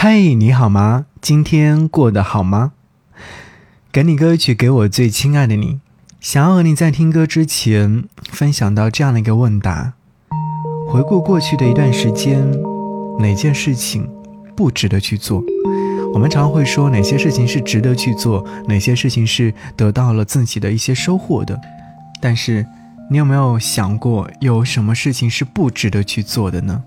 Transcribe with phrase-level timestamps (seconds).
[0.00, 1.06] 嗨，你好吗？
[1.20, 2.70] 今天过得好吗？
[3.90, 5.80] 给你歌曲，给我最亲爱的你。
[6.20, 9.94] 想要和你在听歌之前分享到这样的一个问答：
[10.88, 12.48] 回顾过去的一段时间，
[13.18, 14.08] 哪件事情
[14.54, 15.42] 不值得去做？
[16.14, 21.60] 我们常会说哪些事情是值得去做，哪些事情是得到了自己的一些收获的。
[22.22, 22.64] 但是，
[23.10, 26.84] 你有没有想过，有什么事情是不值得去做的呢？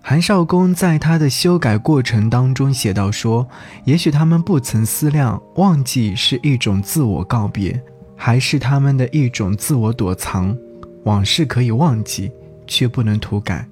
[0.00, 3.46] 韩少功在他的修改过程当中写到说
[3.84, 7.78] ：“也许他们不曾思量，忘记是一种自我告别，
[8.16, 10.56] 还是他们的一种自我躲藏。
[11.04, 12.32] 往事可以忘记，
[12.66, 13.66] 却不能涂改。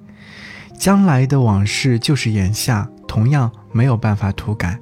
[0.77, 4.79] 将来的往事就是眼下，同样没有办法涂改。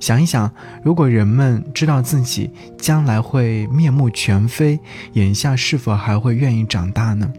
[0.00, 0.50] 想一想，
[0.82, 4.80] 如果人们知道自己将来会面目全非，
[5.12, 7.30] 眼下是否还会愿意长大呢？”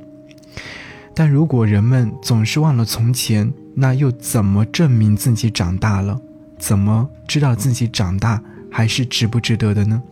[1.19, 6.21] 但如果人们总是忘了从前，那又怎么证明自己长大了？
[6.59, 8.39] 怎么知道自己长大
[8.71, 10.03] 还是值不值得的呢？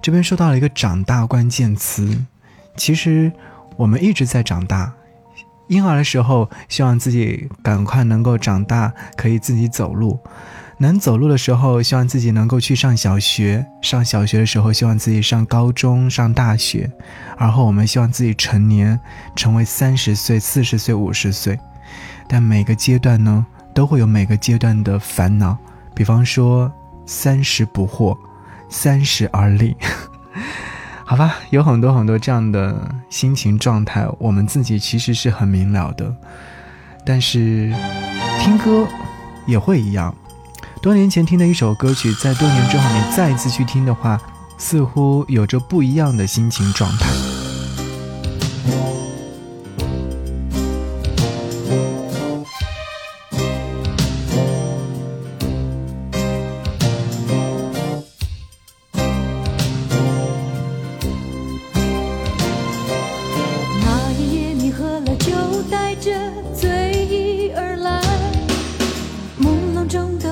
[0.00, 2.24] 这边说到了一个“长大”关键词，
[2.78, 3.30] 其实
[3.76, 4.94] 我们一直在长大。
[5.68, 10.18] 婴儿的时候，希望自己赶快能够长大，可以自己走路。
[10.82, 16.90] 能走路的时候，希望自己能够去上小学；上小学的时候，希望自己上高中、上大学。
[17.38, 18.98] 而后，我们希望自己成年，
[19.36, 21.56] 成为三十岁、四十岁、五十岁。
[22.26, 25.56] 但每个阶段呢，都会有每个阶段的烦恼。
[25.94, 26.68] 比方说，
[27.06, 28.18] 三十不惑，
[28.68, 29.76] 三十而立。
[31.06, 36.12] 好吧，有很多很多这样的心情状态，我们自己其实是很明了的。
[37.06, 37.72] 但是，
[38.40, 38.84] 听歌
[39.46, 40.12] 也会一样。
[40.82, 44.20] 多年前听的一首歌曲，在多年之后你再次去听的话，
[44.58, 47.06] 似乎有着不一样的心情状态。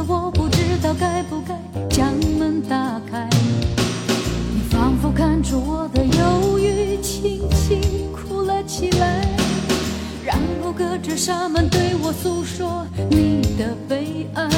[0.06, 1.55] 我不知道该不该
[1.88, 3.28] 将门打开。
[4.53, 7.81] 你仿佛看出我的犹豫，轻轻
[8.12, 9.27] 哭了起来，
[10.25, 14.49] 然后隔着纱门对我诉说你的悲哀。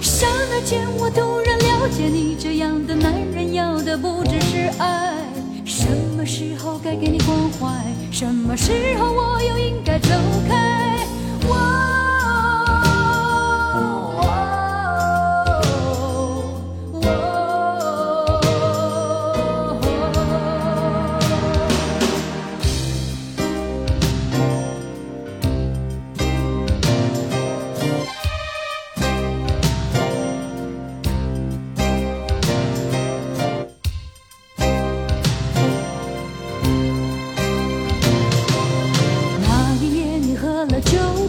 [0.00, 5.14] 刹那间，我突然了解，你这样的男人要的不只是爱。
[5.64, 7.82] 什么时候该给你关怀？
[8.10, 9.97] 什么时候我又应该？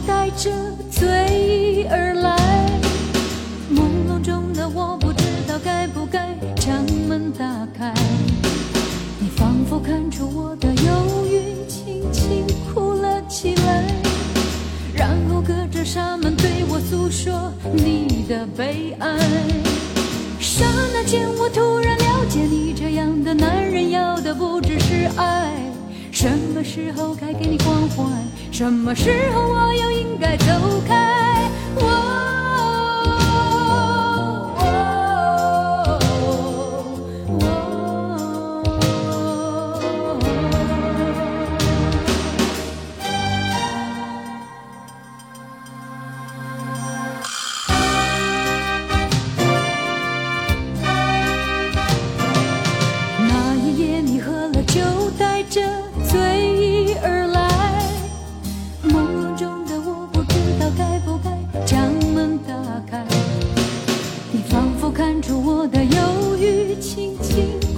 [0.07, 0.51] 带着
[0.89, 2.35] 醉意而来。
[3.73, 7.45] 朦胧中的我不知道该不该将门打
[7.77, 7.93] 开，
[9.19, 13.83] 你仿佛看出我的忧郁，轻轻哭了起来，
[14.93, 19.17] 然后隔着纱门对我诉说你的悲哀。
[20.39, 25.58] 刹那间，我突然了解你，这样的男人要的不只是爱。
[26.21, 28.03] 什么时候该给你关怀？
[28.51, 30.45] 什么时候我又应该走
[30.85, 31.49] 开？
[31.77, 32.38] 我。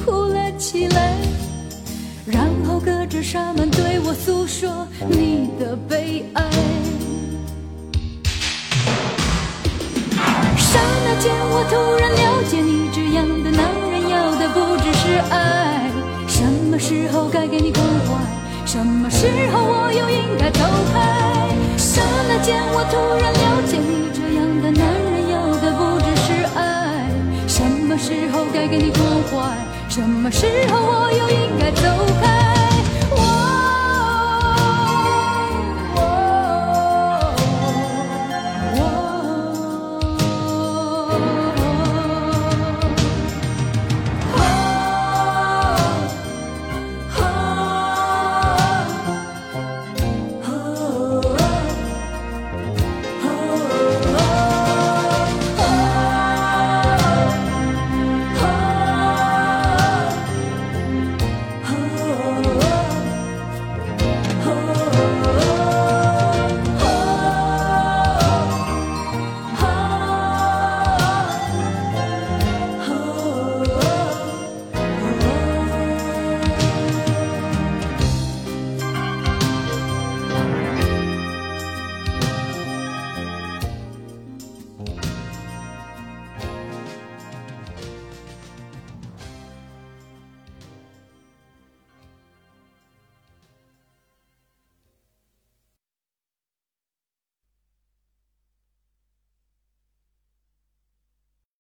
[0.06, 1.16] 哭了起来，
[2.26, 6.44] 然后隔着纱门对我诉说你的悲哀，
[10.58, 15.90] 刹那间我突然了解，你这样的男人要的不只是爱。
[16.28, 18.18] 什么时候该给你关怀？
[18.66, 20.60] 什么时候我又应该走
[20.94, 21.50] 开？
[21.78, 24.11] 刹那间我突然了解，你
[28.02, 29.56] 时候该给你关怀？
[29.88, 31.82] 什么时候我又应该走
[32.20, 32.61] 开？